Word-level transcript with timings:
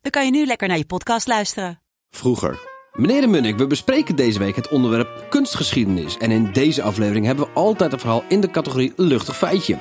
dan 0.00 0.10
kan 0.10 0.24
je 0.24 0.30
nu 0.30 0.46
lekker 0.46 0.68
naar 0.68 0.78
je 0.78 0.86
podcast 0.86 1.26
luisteren. 1.26 1.80
Vroeger. 2.10 2.68
Meneer 2.92 3.20
de 3.20 3.26
Munnik, 3.26 3.56
we 3.56 3.66
bespreken 3.66 4.16
deze 4.16 4.38
week 4.38 4.56
het 4.56 4.68
onderwerp 4.68 5.26
kunstgeschiedenis. 5.28 6.16
En 6.16 6.30
in 6.30 6.52
deze 6.52 6.82
aflevering 6.82 7.26
hebben 7.26 7.44
we 7.44 7.50
altijd 7.52 7.92
een 7.92 7.98
verhaal 7.98 8.24
in 8.28 8.40
de 8.40 8.50
categorie 8.50 8.92
luchtig 8.96 9.36
feitje. 9.36 9.74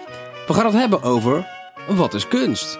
We 0.48 0.54
gaan 0.54 0.66
het 0.66 0.74
hebben 0.74 1.02
over 1.02 1.48
wat 1.88 2.14
is 2.14 2.28
kunst? 2.28 2.80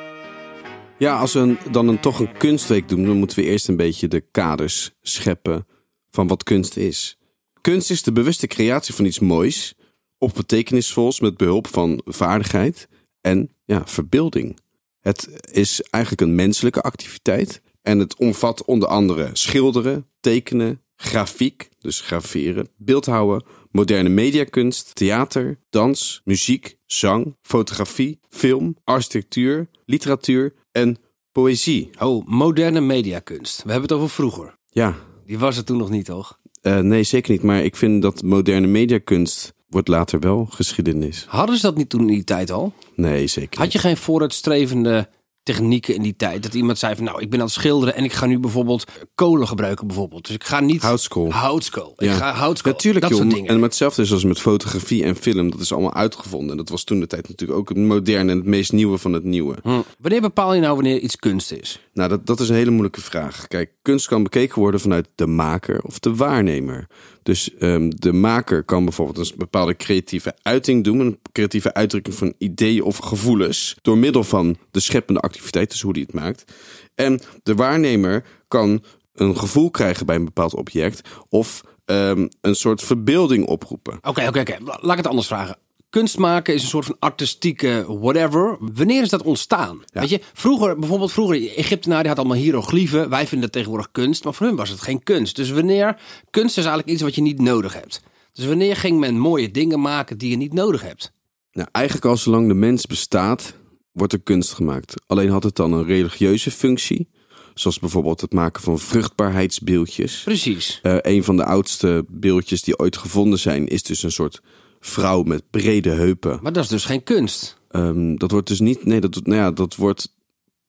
Ja, 0.98 1.20
als 1.20 1.34
we 1.34 1.58
dan 1.72 1.88
een, 1.88 2.00
toch 2.00 2.20
een 2.20 2.38
kunstweek 2.38 2.90
doen, 2.90 3.06
dan 3.06 3.18
moeten 3.18 3.40
we 3.40 3.46
eerst 3.46 3.68
een 3.68 3.76
beetje 3.76 4.08
de 4.08 4.22
kaders 4.32 4.92
scheppen 5.02 5.68
van 6.10 6.28
wat 6.28 6.44
kunst 6.44 6.78
is. 6.78 7.18
Kunst 7.62 7.90
is 7.90 8.04
de 8.04 8.12
bewuste 8.12 8.48
creatie 8.48 8.94
van 8.94 9.06
iets 9.06 9.20
moois, 9.20 9.74
of 10.18 10.34
betekenisvols 10.34 11.20
met 11.20 11.38
behulp 11.38 11.68
van 11.68 12.02
vaardigheid 12.06 12.88
en 13.22 13.52
ja, 13.66 13.82
verbeelding. 13.86 14.60
Het 15.00 15.30
is 15.52 15.82
eigenlijk 15.82 16.24
een 16.24 16.36
menselijke 16.36 16.82
activiteit 16.82 17.62
en 17.82 18.00
het 18.00 18.16
omvat 18.16 18.66
onder 18.66 18.88
andere 18.90 19.30
schilderen, 19.34 20.08
tekenen, 20.20 20.82
grafiek, 20.96 21.70
dus 21.80 22.02
graveren, 22.02 22.70
beeldhouwen, 22.78 23.44
moderne 23.72 24.10
mediakunst, 24.10 24.96
theater, 24.96 25.60
dans, 25.70 26.22
muziek, 26.24 26.78
zang, 26.86 27.36
fotografie, 27.42 28.20
film, 28.30 28.76
architectuur, 28.84 29.70
literatuur 29.86 30.54
en 30.72 30.98
poëzie. 31.32 31.90
Oh, 32.00 32.26
moderne 32.28 32.82
mediakunst. 32.82 33.64
We 33.64 33.72
hebben 33.72 33.90
het 33.90 33.98
over 33.98 34.10
vroeger. 34.10 34.58
Ja, 34.70 34.96
Die 35.26 35.40
was 35.40 35.56
het 35.56 35.66
toen 35.66 35.78
nog 35.78 35.90
niet, 35.90 36.06
toch? 36.06 36.40
eh, 36.62 36.80
nee, 36.80 37.04
zeker 37.04 37.32
niet. 37.32 37.44
Maar 37.44 37.64
ik 37.64 37.76
vind 37.76 38.02
dat 38.02 38.22
moderne 38.24 38.68
mediakunst 38.68 39.54
wordt 39.70 39.88
later 39.88 40.20
wel 40.20 40.48
geschiedenis. 40.50 41.26
Hadden 41.28 41.56
ze 41.56 41.62
dat 41.62 41.76
niet 41.76 41.90
toen 41.90 42.00
in 42.00 42.08
die 42.08 42.24
tijd 42.24 42.52
al? 42.52 42.74
Nee, 42.96 43.28
zeker 43.28 43.60
Had 43.60 43.72
je 43.72 43.80
geen 43.80 43.98
vooruitstrevende 43.98 45.10
technieken 45.44 45.96
in 45.96 46.02
die 46.02 46.16
tijd? 46.16 46.44
Dat 46.44 46.54
iemand 46.54 46.78
zei 46.78 46.96
van 46.96 47.04
nou, 47.04 47.22
ik 47.22 47.30
ben 47.30 47.40
aan 47.40 47.46
het 47.46 47.54
schilderen 47.54 47.96
en 47.96 48.04
ik 48.04 48.14
ga 48.14 48.26
nu 48.26 48.40
bijvoorbeeld 48.40 48.84
kolen 49.16 49.48
gebruiken 49.48 49.88
bijvoorbeeld. 49.88 50.26
Dus 50.26 50.36
ik 50.36 50.44
ga 50.44 50.60
niet... 50.60 50.82
Houtskool. 50.82 51.32
Houtskool. 51.32 51.94
Ja. 51.96 52.12
Ik 52.12 52.18
ga 52.18 52.34
houtskool. 52.34 52.72
Natuurlijk, 52.72 53.06
dat 53.06 53.14
joh. 53.14 53.22
soort 53.22 53.34
dingen. 53.34 53.50
En 53.50 53.62
hetzelfde 53.62 54.02
is 54.02 54.12
als 54.12 54.24
met 54.24 54.40
fotografie 54.40 55.04
en 55.04 55.16
film. 55.16 55.52
Dat 55.52 55.60
is 55.60 55.72
allemaal 55.72 55.94
uitgevonden. 55.94 56.52
En 56.52 56.58
dat 56.58 56.70
was 56.70 56.84
toen 56.84 57.00
de 57.00 57.08
tijd 57.08 57.30
natuurlijk 57.30 57.60
ook 57.60 57.70
het 57.70 57.78
moderne 57.78 58.32
en 58.32 58.38
het 58.38 58.46
meest 58.46 58.72
nieuwe 58.72 58.98
van 58.98 59.14
het 59.14 59.24
nieuwe. 59.24 59.56
Hm. 59.64 59.82
Wanneer 60.00 60.22
bepaal 60.22 60.54
je 60.54 60.62
nou 60.62 60.76
wanneer 60.76 61.00
iets 61.00 61.16
kunst 61.16 61.52
is? 61.52 61.80
Nou, 61.94 62.10
dat, 62.10 62.26
dat 62.26 62.40
is 62.40 62.50
een 62.50 62.56
hele 62.56 62.70
moeilijke 62.70 63.02
vraag. 63.02 63.48
Kijk, 63.48 63.72
kunst 63.82 64.08
kan 64.08 64.24
bekeken 64.24 64.60
worden 64.60 64.80
vanuit 64.80 65.08
de 65.16 65.28
maker 65.28 65.82
of 65.82 66.00
de 66.00 66.16
waarnemer. 66.16 66.88
Dus 67.30 67.56
ehm, 67.58 67.90
de 67.90 68.14
maker 68.14 68.64
kan 68.64 68.84
bijvoorbeeld 68.84 69.32
een 69.32 69.38
bepaalde 69.38 69.76
creatieve 69.76 70.36
uiting 70.42 70.84
doen. 70.84 71.00
Een 71.00 71.20
creatieve 71.32 71.74
uitdrukking 71.74 72.16
van 72.16 72.34
ideeën 72.38 72.84
of 72.84 72.98
gevoelens. 72.98 73.76
Door 73.82 73.98
middel 73.98 74.24
van 74.24 74.58
de 74.72 74.80
scheppende 74.80 75.20
activiteit, 75.20 75.70
dus 75.70 75.82
hoe 75.82 75.94
die 75.94 76.04
het 76.04 76.14
maakt. 76.14 76.54
En 76.96 77.22
de 77.44 77.56
waarnemer 77.56 78.26
kan 78.48 78.84
een 79.14 79.38
gevoel 79.38 79.70
krijgen 79.70 80.06
bij 80.06 80.16
een 80.16 80.26
bepaald 80.26 80.56
object. 80.56 81.10
Of 81.28 81.64
ehm, 81.86 82.28
een 82.42 82.56
soort 82.56 82.82
verbeelding 82.84 83.46
oproepen. 83.46 83.98
Oké, 84.02 84.28
oké, 84.28 84.40
oké. 84.40 84.58
Laat 84.60 84.92
ik 84.92 84.98
het 84.98 85.08
anders 85.08 85.28
vragen. 85.28 85.58
Kunst 85.90 86.18
maken 86.18 86.54
is 86.54 86.62
een 86.62 86.68
soort 86.68 86.86
van 86.86 86.96
artistieke 87.00 87.86
whatever. 87.88 88.58
Wanneer 88.60 89.02
is 89.02 89.10
dat 89.10 89.24
ontstaan? 89.24 89.84
Weet 89.94 90.10
je, 90.10 90.20
vroeger, 90.34 90.80
bijvoorbeeld 90.80 91.12
vroeger, 91.12 91.56
Egyptenaren 91.56 92.04
die 92.04 92.12
had 92.12 92.20
allemaal 92.20 92.38
hieroglyphen. 92.38 93.10
Wij 93.10 93.28
vinden 93.28 93.42
dat 93.42 93.52
tegenwoordig 93.52 93.92
kunst, 93.92 94.24
maar 94.24 94.34
voor 94.34 94.46
hun 94.46 94.56
was 94.56 94.70
het 94.70 94.82
geen 94.82 95.04
kunst. 95.04 95.36
Dus 95.36 95.50
wanneer, 95.50 96.02
kunst 96.30 96.58
is 96.58 96.64
eigenlijk 96.64 96.88
iets 96.94 97.02
wat 97.02 97.16
je 97.16 97.22
niet 97.22 97.42
nodig 97.42 97.74
hebt. 97.74 98.02
Dus 98.34 98.46
wanneer 98.46 98.76
ging 98.76 99.00
men 99.00 99.18
mooie 99.18 99.52
dingen 99.52 99.82
maken 99.82 100.18
die 100.18 100.30
je 100.30 100.38
niet 100.38 100.54
nodig 100.54 100.82
hebt? 100.82 101.12
Nou, 101.52 101.68
eigenlijk 101.72 102.06
al 102.06 102.18
zolang 102.18 102.48
de 102.48 102.54
mens 102.54 102.86
bestaat, 102.86 103.54
wordt 103.92 104.14
er 104.14 104.22
kunst 104.22 104.54
gemaakt. 104.54 104.94
Alleen 105.08 105.30
had 105.30 105.44
het 105.44 105.56
dan 105.56 105.74
een 105.74 105.86
religieuze 105.86 106.52
functie. 106.52 107.10
Zoals 107.54 107.80
bijvoorbeeld 107.80 108.22
het 108.22 108.34
maken 108.34 108.62
van 108.62 108.80
vruchtbaarheidsbeeldjes. 108.80 110.22
Precies. 110.24 110.80
Eh, 110.82 110.98
een 111.02 111.24
van 111.24 111.38
de 111.38 111.44
oudste 111.44 112.06
beeldjes 112.08 112.64
die 112.64 112.80
ooit 112.80 112.98
gevonden 112.98 113.40
zijn, 113.40 113.68
is 113.68 113.84
dus 113.84 114.04
een 114.04 114.12
soort 114.12 114.42
vrouw 114.80 115.24
met 115.24 115.44
brede 115.50 115.90
heupen. 115.90 116.40
Maar 116.42 116.54
dat 116.54 116.64
is 116.64 116.70
dus 116.70 116.86
geen 116.86 117.04
kunst. 117.04 117.58
Ehm, 117.70 118.16
dat 118.16 118.32
wordt 118.32 118.48
dus 118.48 118.60
niet. 118.60 118.86
Nee, 118.86 119.00
dat, 119.00 119.26
nou 119.26 119.40
ja, 119.40 119.52
dat 119.52 119.76
wordt. 119.76 120.18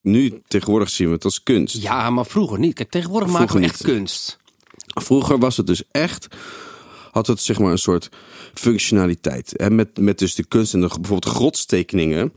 Nu 0.03 0.43
tegenwoordig 0.47 0.91
zien 0.91 1.07
we 1.09 1.15
het 1.15 1.25
als 1.25 1.43
kunst. 1.43 1.83
Ja, 1.83 2.11
maar 2.11 2.27
vroeger 2.27 2.59
niet. 2.59 2.75
Kijk, 2.75 2.91
tegenwoordig 2.91 3.29
Vroeger 3.29 3.55
maken 3.55 3.69
we 3.69 3.73
echt 3.75 3.85
niet. 3.87 3.95
kunst. 3.97 4.39
Vroeger 4.87 5.39
was 5.39 5.57
het 5.57 5.67
dus 5.67 5.83
echt. 5.91 6.29
Had 7.11 7.27
het 7.27 7.41
zeg 7.41 7.59
maar 7.59 7.71
een 7.71 7.79
soort 7.79 8.09
functionaliteit. 8.55 9.53
Hè? 9.57 9.71
Met, 9.71 9.99
met 9.99 10.19
dus 10.19 10.35
de 10.35 10.45
kunst 10.45 10.75
en 10.75 10.81
de, 10.81 10.87
bijvoorbeeld 10.87 11.35
grotstekeningen. 11.35 12.33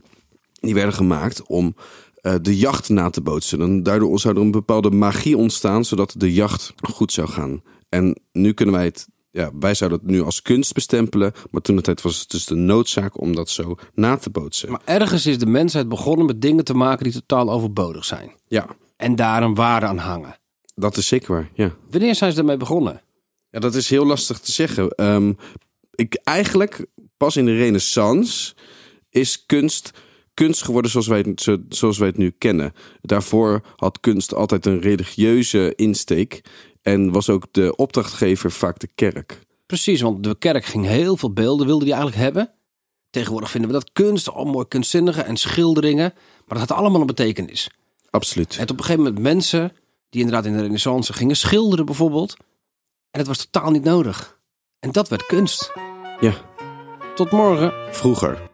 Die 0.52 0.74
werden 0.74 0.94
gemaakt 0.94 1.42
om 1.46 1.74
eh, 2.14 2.34
de 2.42 2.56
jacht 2.56 2.88
na 2.88 3.10
te 3.10 3.20
bootsen. 3.20 3.60
En 3.60 3.82
daardoor 3.82 4.20
zou 4.20 4.34
er 4.34 4.40
een 4.40 4.50
bepaalde 4.50 4.90
magie 4.90 5.36
ontstaan. 5.36 5.84
Zodat 5.84 6.14
de 6.16 6.32
jacht 6.32 6.74
goed 6.92 7.12
zou 7.12 7.28
gaan. 7.28 7.62
En 7.88 8.20
nu 8.32 8.52
kunnen 8.52 8.74
wij 8.74 8.84
het. 8.84 9.08
Ja, 9.36 9.50
wij 9.60 9.74
zouden 9.74 9.98
het 9.98 10.08
nu 10.08 10.22
als 10.22 10.42
kunst 10.42 10.74
bestempelen. 10.74 11.32
Maar 11.50 11.60
toen 11.60 11.76
de 11.76 11.82
tijd 11.82 12.02
was 12.02 12.20
het 12.20 12.30
dus 12.30 12.44
de 12.46 12.54
noodzaak 12.54 13.20
om 13.20 13.34
dat 13.34 13.50
zo 13.50 13.76
na 13.94 14.16
te 14.16 14.30
bootsen. 14.30 14.70
Maar 14.70 14.80
ergens 14.84 15.26
is 15.26 15.38
de 15.38 15.46
mensheid 15.46 15.88
begonnen 15.88 16.26
met 16.26 16.42
dingen 16.42 16.64
te 16.64 16.74
maken 16.74 17.04
die 17.04 17.12
totaal 17.12 17.50
overbodig 17.50 18.04
zijn. 18.04 18.32
Ja, 18.46 18.66
En 18.96 19.14
daar 19.16 19.42
een 19.42 19.54
waarde 19.54 19.86
aan 19.86 19.98
hangen. 19.98 20.38
dat 20.74 20.96
is 20.96 21.06
zeker 21.06 21.32
waar. 21.32 21.50
Ja. 21.54 21.74
Wanneer 21.90 22.14
zijn 22.14 22.32
ze 22.32 22.38
ermee 22.38 22.56
begonnen? 22.56 23.02
Ja, 23.50 23.58
dat 23.60 23.74
is 23.74 23.90
heel 23.90 24.06
lastig 24.06 24.38
te 24.38 24.52
zeggen. 24.52 24.88
Ehm, 24.90 25.32
ik, 25.94 26.14
eigenlijk, 26.14 26.86
pas 27.16 27.36
in 27.36 27.44
de 27.44 27.56
renaissance 27.56 28.54
is 29.10 29.46
kunst 29.46 29.90
kunst 30.34 30.62
geworden 30.62 30.90
zoals 30.90 31.06
wij, 31.06 31.18
het, 31.18 31.40
zo- 31.40 31.62
zoals 31.68 31.98
wij 31.98 32.08
het 32.08 32.16
nu 32.16 32.30
kennen. 32.38 32.72
Daarvoor 33.00 33.60
had 33.76 34.00
kunst 34.00 34.34
altijd 34.34 34.66
een 34.66 34.80
religieuze 34.80 35.72
insteek. 35.76 36.40
En 36.84 37.12
was 37.12 37.28
ook 37.28 37.46
de 37.50 37.76
opdrachtgever 37.76 38.50
vaak 38.50 38.78
de 38.78 38.88
kerk. 38.94 39.40
Precies, 39.66 40.00
want 40.00 40.24
de 40.24 40.36
kerk 40.38 40.64
ging 40.64 40.86
heel 40.86 41.16
veel 41.16 41.32
beelden, 41.32 41.66
wilde 41.66 41.84
die 41.84 41.94
eigenlijk 41.94 42.22
hebben. 42.22 42.50
Tegenwoordig 43.10 43.50
vinden 43.50 43.70
we 43.70 43.76
dat 43.76 43.92
kunst, 43.92 44.30
al 44.30 44.44
mooi 44.44 44.68
kunstzinnige 44.68 45.22
en 45.22 45.36
schilderingen. 45.36 46.12
Maar 46.46 46.58
dat 46.58 46.68
had 46.68 46.78
allemaal 46.78 47.00
een 47.00 47.06
betekenis. 47.06 47.70
Absoluut. 48.10 48.56
En 48.56 48.62
op 48.62 48.78
een 48.78 48.84
gegeven 48.84 49.02
moment 49.02 49.22
mensen 49.22 49.72
die 50.10 50.20
inderdaad 50.20 50.46
in 50.46 50.56
de 50.56 50.62
renaissance 50.62 51.12
gingen 51.12 51.36
schilderen 51.36 51.86
bijvoorbeeld. 51.86 52.36
En 53.10 53.18
het 53.18 53.26
was 53.26 53.44
totaal 53.48 53.70
niet 53.70 53.84
nodig. 53.84 54.38
En 54.80 54.92
dat 54.92 55.08
werd 55.08 55.26
kunst. 55.26 55.72
Ja, 56.20 56.34
Tot 57.14 57.30
morgen. 57.30 57.72
vroeger. 57.94 58.50